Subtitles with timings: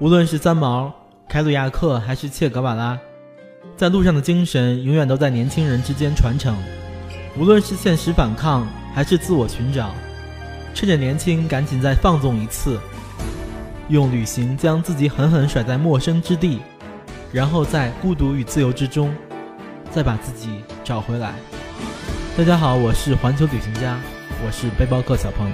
[0.00, 0.92] 无论是三毛、
[1.28, 2.98] 凯鲁亚克还是切格瓦拉，
[3.76, 6.56] 在路上的精神永远都在年轻人之间传承。
[7.38, 9.94] 无论是现实反抗还是自我寻找，
[10.74, 12.80] 趁着年轻，赶紧再放纵一次，
[13.88, 16.60] 用旅行将自己狠狠甩在陌生之地，
[17.32, 19.14] 然后在孤独与自由之中，
[19.92, 20.48] 再把自己
[20.82, 21.34] 找回来。
[22.36, 23.96] 大家好，我是环球旅行家，
[24.44, 25.48] 我是背包客小鹏。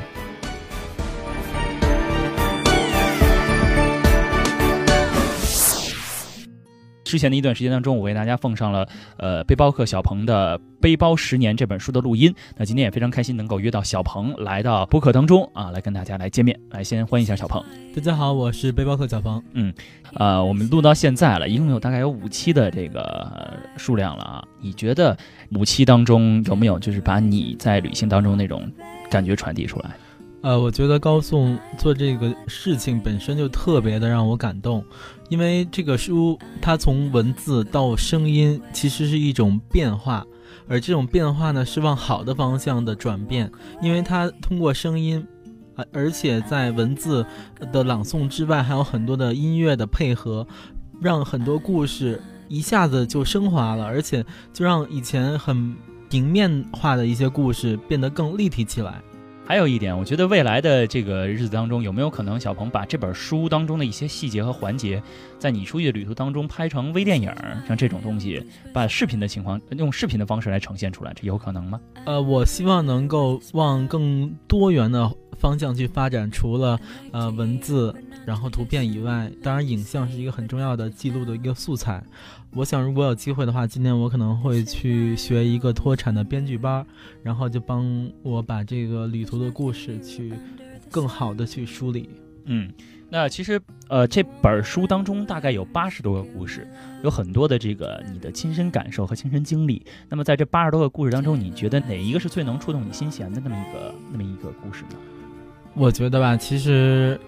[7.11, 12.33] 之前的一段时间当中，我为大家奉上了呃背包客小鹏的《背包十年》这本书的录音。
[12.57, 16.57] 那今天也非常开心能够约到小鹏来到播客当中啊，来跟大家来见面。
[16.71, 17.61] 来，先欢迎一下小鹏。
[17.97, 19.43] 大家好，我是背包客小鹏。
[19.55, 19.75] 嗯，
[20.15, 24.45] 呃，我们录到现在了，一共有大概有五期的这个数量了啊。
[24.61, 25.19] 你觉得
[25.51, 28.71] 五期当中有没有就是把你在旅行当中那种
[29.11, 29.91] 感觉传递出来？
[30.43, 34.83] 呃，我觉得高颂做这个事情本身就特别的让我感动，
[35.29, 40.27] 因为这个书它从文字到声音其实是一种变化，
[40.67, 45.23] 而这种变化呢是往好的方向的转变，因为它通过声音，
[45.75, 47.25] 啊，而且在文字
[47.71, 50.47] 的朗诵之外还有很多的音乐的配合，
[51.03, 55.77] 让很多故事一下子就升华了，而且就让以前很
[56.09, 59.03] 平面化的一些故事变得更立体起来。
[59.51, 65.03] 还有一点，我觉得未来的这个日子当中，有没有可能小鹏把这本书当中的一些细节和环节，
[65.41, 67.29] 在你出去的旅途当中拍成微电影，
[67.67, 68.41] 像这种东西，
[68.73, 71.81] 把视频的情况用视频的方式来呈现出来，这有可能吗？
[72.07, 76.79] 呃，我希望能够往更多元的方向去发展，除了
[77.11, 77.95] 呃文字，
[78.27, 82.03] 然后图片以外，当然影像是一个很重要的记录的一个素材。
[82.53, 86.87] 我想，如果有机会的话，今年我可能会去学一个脱产的编剧班，
[87.23, 90.33] 然后就帮我把这个旅途的故事去
[90.91, 92.11] 更好的去梳理。
[92.47, 92.73] 嗯，
[93.09, 96.67] 那其实呃，这本书当中大概有八十多个故事，
[97.05, 99.87] 有很多的这个你的亲身感受和亲身经历。
[100.09, 104.97] 那么在这八十多个故事当中，你觉得哪一个是最能触动你心弦的那么一个那么一个故事呢？
[105.81, 107.19] 我觉得吧，其实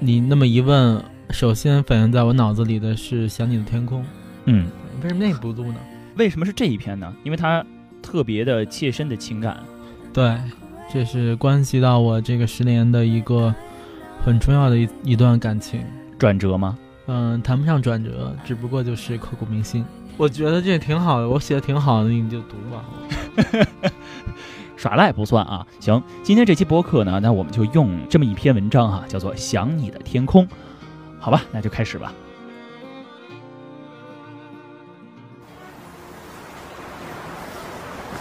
[0.00, 1.00] 你那么一问，
[1.30, 4.02] 首先反映在我脑子里的是《想你的天空》。
[4.46, 4.66] 嗯，
[5.00, 5.76] 为什么那不录呢？
[6.16, 7.14] 为什么是这一篇呢？
[7.22, 7.64] 因为它
[8.02, 9.60] 特别的切身的情感。
[10.12, 10.36] 对，
[10.92, 13.54] 这是关系到我这个十年的一个
[14.24, 15.80] 很重要的一一段感情
[16.18, 16.76] 转折吗？
[17.06, 19.84] 嗯，谈不上转折，只不过就是刻骨铭心。
[20.16, 22.84] 我觉得这挺好的，我写的挺好的，你就读吧。
[24.80, 25.66] 耍赖不算啊。
[25.78, 30.42] 行，今天这期播客呢，那我们就用这么一篇文章哈，叫做《想你的天空》，
[31.18, 32.10] 好吧，那就开始吧。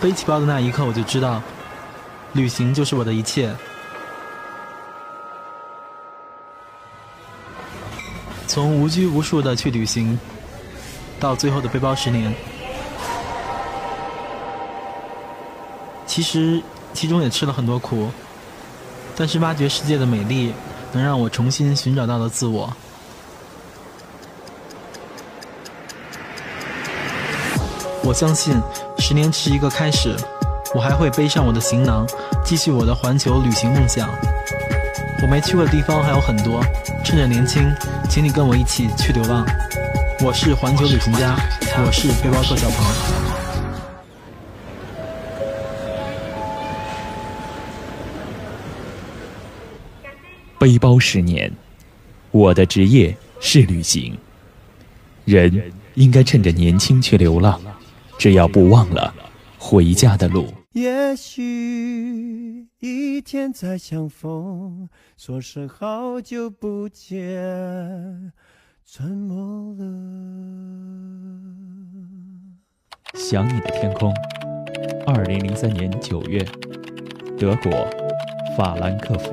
[0.02, 1.42] 背起包的那一刻，我就知道，
[2.34, 3.56] 旅行就是我的一切。
[8.48, 10.20] 从无拘无束的去旅行，
[11.22, 12.34] 到最后的背包十年，
[16.10, 16.60] 其实
[16.92, 18.10] 其中也吃了很多苦，
[19.16, 20.52] 但是挖掘世界的美丽，
[20.92, 22.74] 能让我重新寻找到了自我。
[28.04, 28.60] 我相信。
[28.98, 30.14] 十年是一个开始，
[30.76, 32.06] 我还会背上我的行囊，
[32.44, 34.10] 继续我的环球旅行梦想。
[35.22, 36.62] 我没去过的地方还有很多，
[37.04, 37.72] 趁着年轻，
[38.10, 39.46] 请你跟我一起去流浪。
[40.22, 41.38] 我是环球旅行家，
[41.86, 43.19] 我是背包客小鹏。
[50.60, 51.52] 背包十年，
[52.32, 54.18] 我的职业是旅行。
[55.26, 57.60] 人应该趁着年轻去流浪。
[58.18, 59.16] 只要不忘了
[59.58, 60.54] 回家的路。
[60.74, 68.34] 也许一天再相逢，说声好久不见，
[68.86, 69.86] 沉默了。
[73.14, 74.14] 想你的天空，
[75.08, 76.46] 二零零三年九月，
[77.38, 77.72] 德国
[78.58, 79.32] 法兰克福。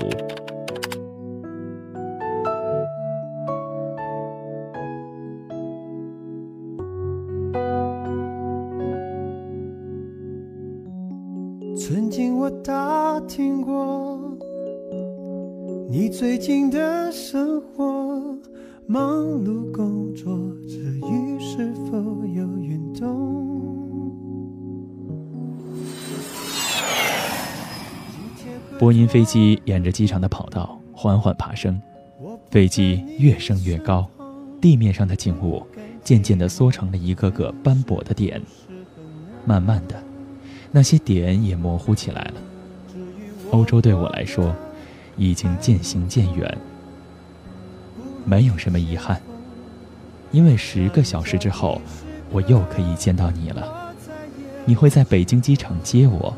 [16.19, 18.35] 最近的生活，
[18.87, 20.35] 忙碌工作
[20.67, 21.99] 之余是否
[22.35, 23.37] 有运动？
[28.79, 31.79] 波音飞机沿着机场的跑道缓缓爬升，
[32.51, 34.09] 飞机越升越高，
[34.59, 35.63] 地面上的景物
[36.03, 38.41] 渐渐地缩成了一个个斑驳的点，
[39.45, 40.03] 慢慢的。
[40.73, 42.35] 那些点也模糊起来了。
[43.51, 44.57] 欧洲对我来说，
[45.17, 46.59] 已经渐行渐远。
[48.25, 49.21] 没有什么遗憾，
[50.33, 51.81] 因为十个小时之后，
[52.31, 53.95] 我又可以见到你了。
[54.65, 56.37] 你会在北京机场接我，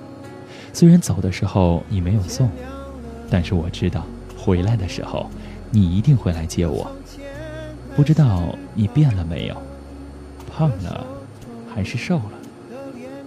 [0.73, 2.51] 虽然走的时候你没有送，
[3.31, 4.05] 但是我知道
[4.37, 5.31] 回来的时候，
[5.71, 6.91] 你一定会来接我。
[7.97, 9.57] 不知道你变了没有，
[10.55, 11.07] 胖了，
[11.75, 12.33] 还是瘦了？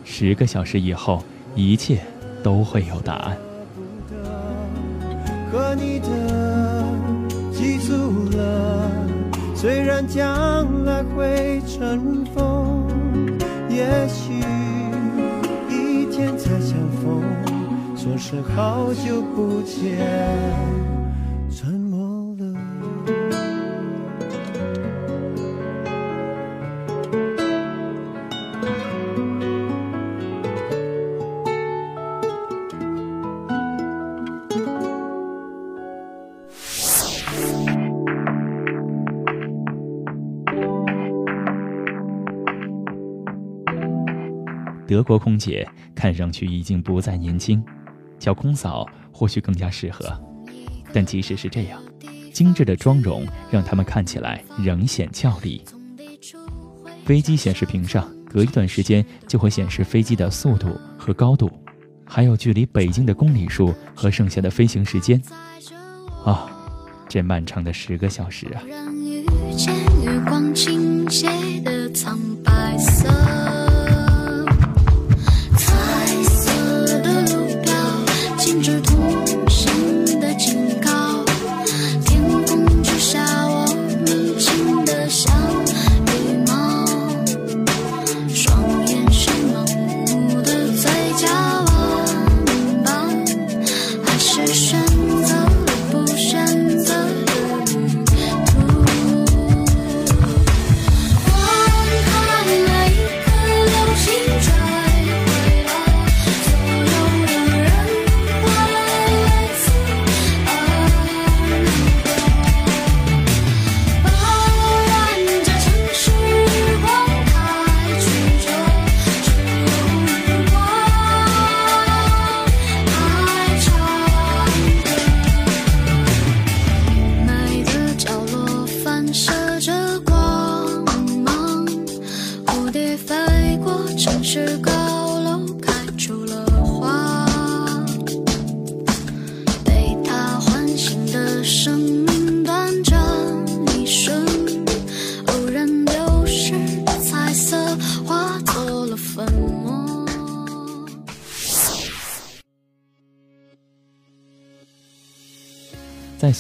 [0.06, 1.24] 十个小时以后，
[1.56, 2.02] 一切
[2.44, 3.38] 都会有答案。
[5.52, 6.08] 和你的
[7.52, 8.90] 记住了，
[9.54, 12.88] 虽然将来会尘封，
[13.70, 14.34] 也许
[15.70, 17.22] 一天再相逢，
[17.98, 21.01] 说是好久不见。
[45.02, 47.66] 德国空姐看上去已经不再年轻，
[48.20, 50.06] 叫空嫂或许更加适合。
[50.94, 51.82] 但即使是这样，
[52.32, 55.64] 精致的妆容让他们看起来仍显俏丽。
[57.04, 61.50] 飞机显示屏上隔一段时间就会显示飞机的速度和高度，
[62.06, 65.20] 还有距离北京的公里数和剩下的飞行时间。
[66.24, 66.46] 啊，
[67.10, 68.62] 这漫长的十个小时啊！
[78.44, 78.82] 在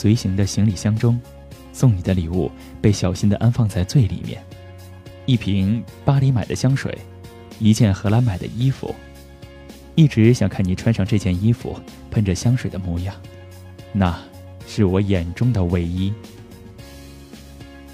[0.01, 1.21] 随行的行李箱中，
[1.71, 2.50] 送你的礼物
[2.81, 4.44] 被小心地安放在最里面。
[5.27, 6.98] 一瓶巴黎买的香水，
[7.59, 8.95] 一件荷兰买的衣服。
[9.94, 13.15] 一直想看你穿上这件衣服，喷着香水的模样，
[13.94, 14.19] 那
[14.65, 16.12] 是我眼中的唯一。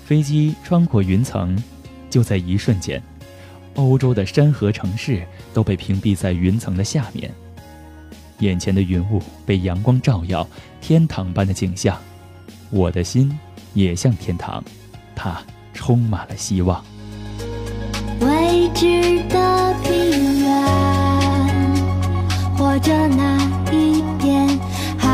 [0.05, 1.61] 飞机穿过云层，
[2.09, 3.03] 就在一瞬间，
[3.73, 7.29] 欧洲的山河城市都被屏蔽在云层的下面。
[8.39, 10.47] 眼前的云雾被阳光照耀，
[10.79, 11.97] 天堂般的景象，
[12.69, 13.37] 我的心
[13.73, 14.63] 也像天堂，
[15.15, 15.41] 它
[15.73, 16.83] 充满了希望。
[18.19, 20.63] 未知的平原，
[22.55, 23.37] 或者那
[23.71, 24.47] 一片
[24.97, 25.09] 海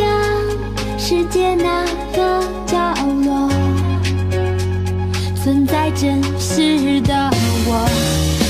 [0.00, 1.84] 洋，世界哪
[2.14, 2.94] 个角
[3.24, 3.50] 落，
[5.36, 7.30] 存在真实的
[7.66, 8.47] 我。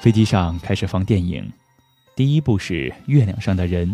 [0.00, 1.52] 飞机上开始放电影，
[2.14, 3.88] 第一部是《月亮上的人》，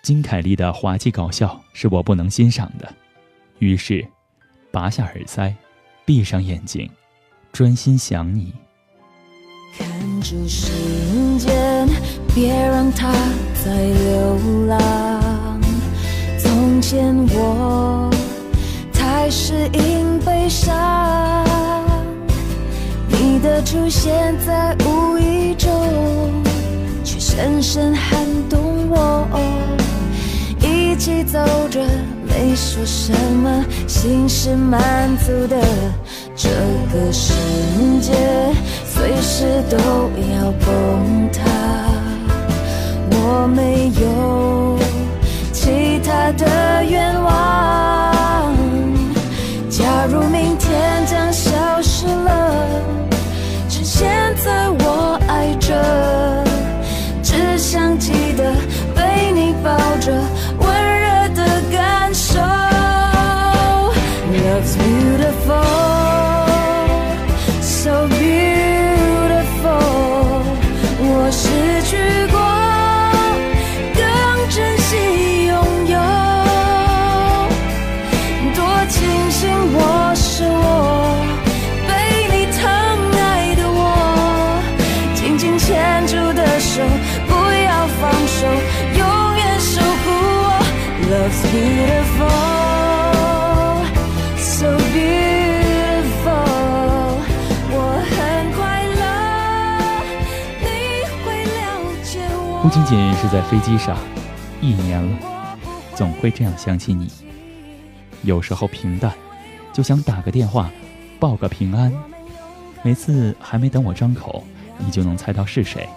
[0.00, 2.94] 金凯利的滑稽搞笑是我不能欣赏的，
[3.58, 4.06] 于是
[4.70, 5.52] 拔下耳塞，
[6.04, 6.88] 闭上眼睛，
[7.52, 8.54] 专心想你。
[9.76, 9.86] 看
[10.20, 10.70] 住时
[11.38, 11.88] 间，
[12.34, 13.12] 别让它
[13.64, 15.60] 再流浪。
[16.38, 18.08] 从前我
[18.92, 21.44] 太适应悲伤，
[23.40, 25.70] 的出现在无意中，
[27.04, 28.18] 却深深撼
[28.48, 29.28] 动我。
[30.60, 31.38] 一起走
[31.70, 31.80] 着，
[32.26, 35.56] 没说什么，心是满足的。
[36.34, 36.48] 这
[36.92, 37.32] 个世
[38.00, 38.12] 界
[38.84, 39.76] 随时都
[40.36, 41.07] 要崩
[102.68, 103.96] 不仅仅是在飞机上，
[104.60, 105.58] 一年了，
[105.94, 107.08] 总会这样想起你。
[108.24, 109.10] 有时候平淡，
[109.72, 110.70] 就想打个电话，
[111.18, 111.90] 报个平安。
[112.82, 114.44] 每次还没等我张口，
[114.76, 115.88] 你就能猜到是谁，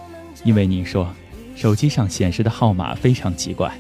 [0.46, 1.14] 因为你说
[1.58, 3.78] 手机上显示的号码非常奇怪，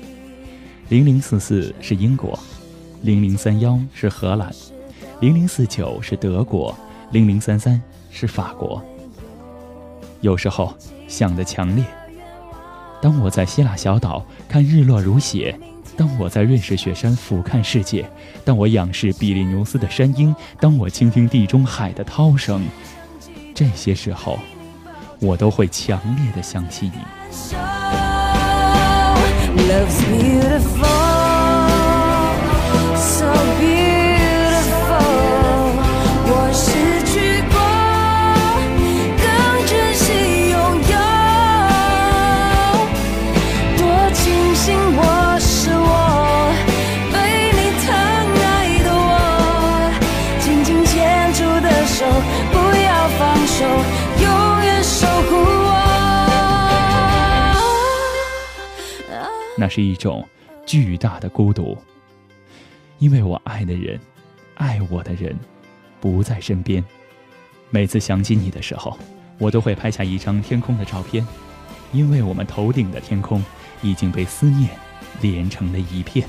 [0.89, 2.38] 零零四四是英国，
[3.03, 4.53] 零零三幺是荷兰，
[5.21, 6.77] 零零四九是德国，
[7.13, 8.83] 零零三三是法国。
[10.19, 10.74] 有时候
[11.07, 11.86] 想的强烈。
[13.01, 15.60] 当我在希腊小岛看日落如血，
[15.98, 18.08] 当我在瑞士雪山俯瞰世界，
[18.46, 22.63] 当我仰视比利牛斯的山鹰，当我倾听地中海的涛声，
[23.55, 24.38] 这些时候，
[25.20, 27.00] 我都会强烈的想起你。
[59.61, 60.27] 那是一种
[60.65, 61.77] 巨大的孤独，
[62.97, 63.99] 因为我爱的人，
[64.55, 65.37] 爱我的人，
[65.99, 66.83] 不在身边。
[67.69, 68.97] 每次想起你的时候，
[69.37, 71.23] 我都会拍下一张天空的照片，
[71.93, 73.45] 因为我们头顶的天空
[73.83, 74.71] 已经被思念
[75.21, 76.27] 连成了一片。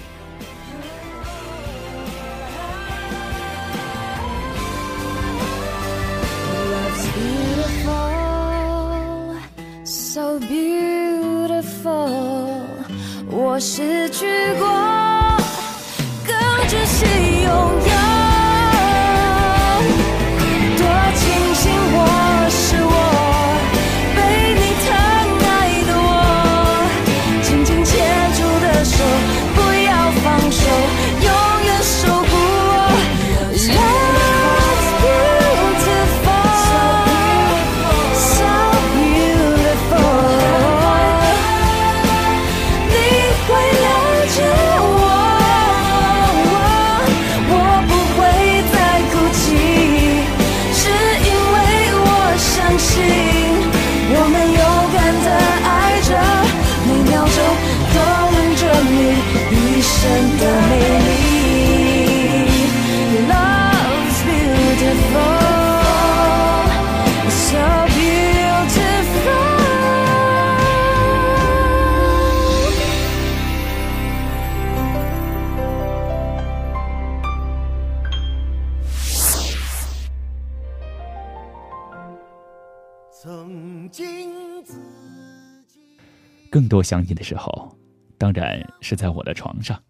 [86.52, 87.74] 更多想你的时候，
[88.18, 89.82] 当然是在我的床上。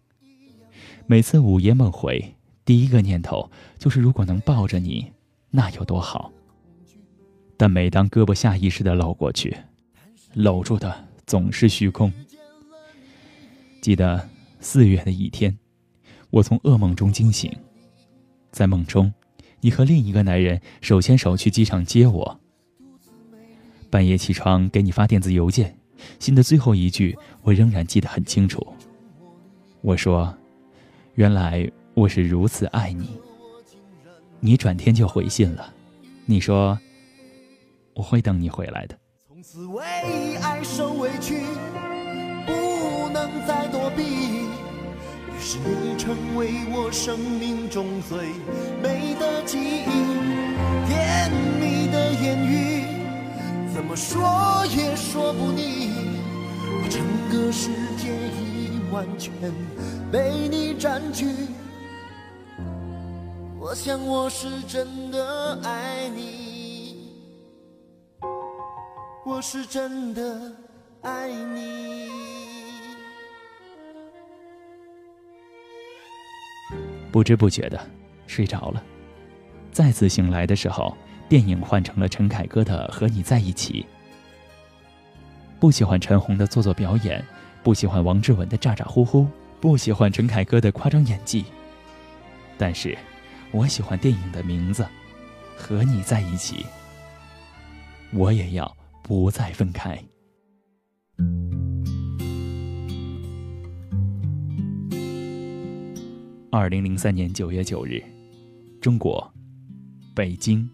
[1.05, 5.11] 每次午夜梦回，第一个念头就是如果能抱着你，
[5.51, 6.31] 那有多好。
[7.57, 9.53] 但每当胳膊下意识的搂过去，
[10.35, 12.09] 搂住的总是虚空。
[13.81, 14.29] 记得
[14.61, 15.59] 四月的一天，
[16.29, 17.51] 我从噩梦中惊醒，
[18.51, 19.13] 在梦中，
[19.59, 22.39] 你和另一个男人手牵手去机场接我。
[23.89, 25.77] 半夜起床给你发电子邮件，
[26.19, 28.65] 信的最后一句我仍然记得很清楚。
[29.81, 30.33] 我说
[31.15, 33.19] ：“原来我是如此爱你。”
[34.39, 35.73] 你转天就回信了，
[36.25, 36.77] 你说
[37.95, 39.83] ：“我会等你回来的。”从此为
[40.41, 41.43] 爱受委屈，
[42.45, 44.03] 不能再躲避。
[44.03, 48.17] 于是你成为我生命中最
[48.81, 49.85] 美的记忆，
[50.87, 52.83] 甜蜜的言语。
[53.73, 55.92] 怎么说也说不腻，
[56.93, 59.33] 整个世界已完全
[60.11, 61.25] 被你占据。
[63.59, 67.07] 我想我是真的爱你，
[69.25, 70.51] 我是真的
[71.01, 72.11] 爱你。
[77.11, 77.89] 不知不觉的
[78.27, 78.83] 睡着了，
[79.71, 80.95] 再次醒来的时候。
[81.27, 83.81] 电影换成了陈凯歌的《和你在一起》。
[85.63, 87.25] 不喜欢陈红的做作表演，
[87.63, 89.25] 不喜欢王志文的咋咋呼呼，
[89.61, 91.45] 不喜欢陈凯歌的夸张演技。
[92.57, 92.97] 但是，
[93.49, 94.83] 我喜欢电影的名字，
[95.55, 96.57] 《和你在一起》。
[98.11, 99.97] 我也要不再分开。
[106.51, 108.03] 二零零三年九月九日，
[108.81, 109.33] 中国，
[110.13, 110.69] 北京。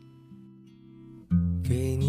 [1.64, 2.09] 给你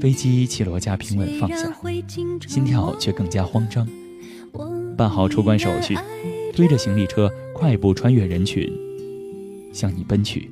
[0.00, 1.72] 飞机起落架平稳放下，
[2.46, 3.86] 心跳却更加慌张。
[4.96, 5.94] 办好出关手续，
[6.54, 8.70] 推着行李车快步穿越人群，
[9.72, 10.50] 向你奔去。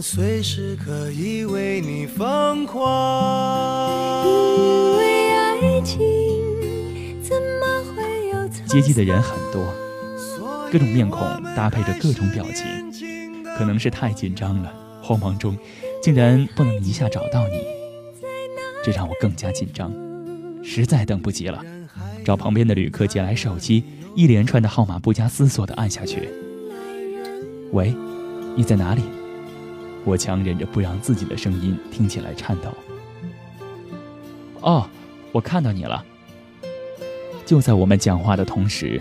[0.00, 4.26] 随时可以为你疯狂。
[4.26, 6.00] 因为爱情
[7.22, 9.62] 怎么会有接机的人很多，
[10.72, 11.20] 各种面孔
[11.54, 12.66] 搭配着各种表情，
[13.56, 15.56] 可能是太紧张了，慌忙中
[16.02, 17.64] 竟然不能一下找到你，
[18.82, 19.92] 这让我更加紧张，
[20.62, 21.62] 实在等不及了，
[22.24, 23.84] 找旁边的旅客借来手机，
[24.14, 26.28] 一连串的号码不加思索的按下去。
[27.72, 27.94] 喂，
[28.56, 29.02] 你在哪里？
[30.04, 32.72] 我强忍着不让自己的声音听起来颤抖。
[34.60, 34.88] 哦，
[35.32, 36.04] 我看到你了。
[37.46, 39.00] 就在我们讲话的同时，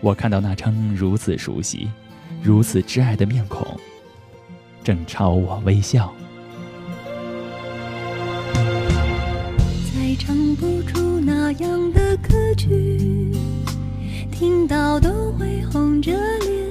[0.00, 1.88] 我看到那张如此熟悉、
[2.42, 3.66] 如此挚爱的面孔，
[4.82, 6.12] 正朝我微笑。
[9.94, 13.32] 再唱不出那样的歌曲，
[14.32, 16.65] 听到都会红着脸。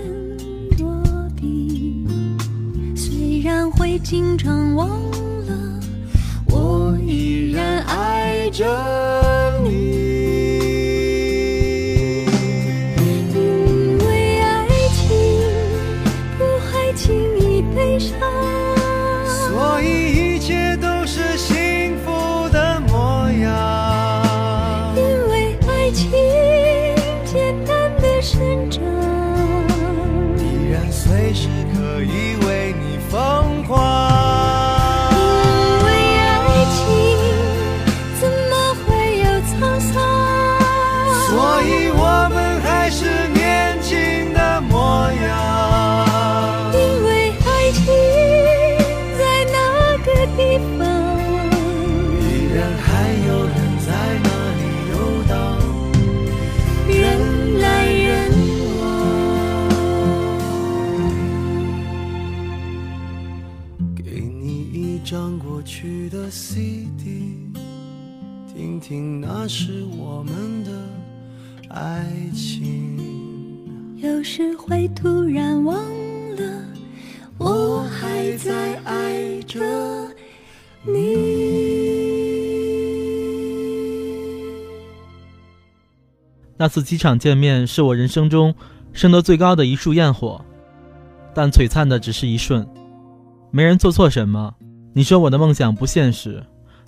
[4.00, 4.90] 经常忘
[5.48, 5.80] 了，
[6.48, 8.66] 我依然爱着
[65.86, 67.38] 去的 CD，
[68.52, 70.72] 听听那是我们的
[71.70, 72.98] 爱情。
[73.98, 75.76] 有时会突然忘
[76.38, 76.66] 了，
[77.38, 79.40] 我还在爱。
[79.44, 79.62] 着
[80.82, 80.96] 你。
[86.58, 88.56] 那次机场见面是我人生中
[88.92, 90.44] 升得最高的一束焰火，
[91.36, 92.68] 但璀璨的只是一瞬。
[93.52, 94.56] 没人做错什么。
[94.98, 96.42] 你说我的梦想不现实，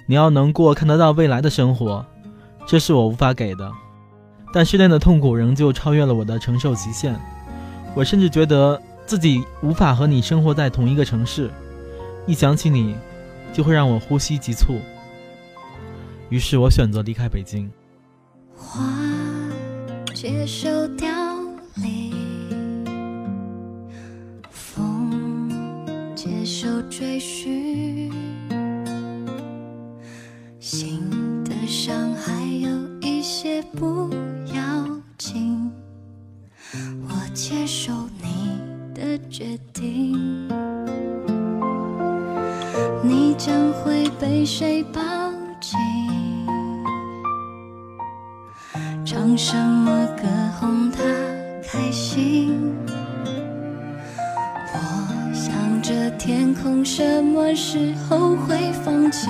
[0.05, 2.05] 你要能过看得到未来的生活，
[2.65, 3.69] 这是我无法给的。
[4.53, 7.13] 但失恋的痛苦仍旧超越了我的承受极限，
[7.93, 11.51] 我甚至觉得自己无法和你生活在同一个城市。
[12.25, 12.95] 一想起你，
[13.51, 14.79] 就会让我呼吸急促。
[16.29, 17.69] 于是我选择离开北京。
[18.55, 18.89] 花
[20.13, 21.09] 接受凋
[21.75, 22.13] 零，
[26.59, 28.11] 接受追寻，
[30.59, 32.67] 心的伤还有
[32.99, 34.09] 一些不
[34.55, 34.89] 要
[35.19, 35.71] 紧，
[37.07, 37.93] 我接受
[38.23, 38.59] 你
[38.95, 40.47] 的决定。
[43.03, 44.99] 你将会被谁抱
[45.61, 45.77] 紧？
[49.05, 50.23] 唱什么歌
[50.59, 51.03] 哄他
[51.69, 52.73] 开心？
[56.17, 59.29] 天空什么时候会放晴？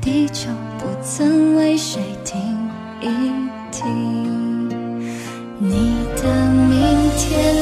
[0.00, 2.40] 地球不曾为谁停
[3.00, 3.06] 一
[3.70, 4.68] 停？
[5.58, 7.54] 你的明天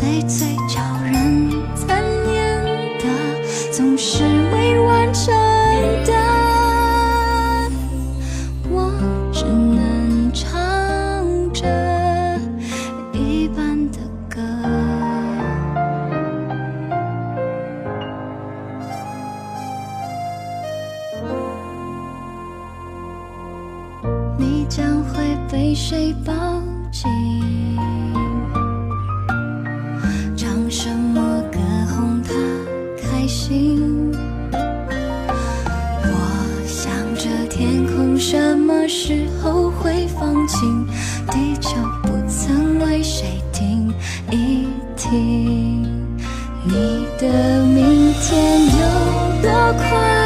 [0.00, 0.49] 最最
[47.30, 50.19] 的明天有多快？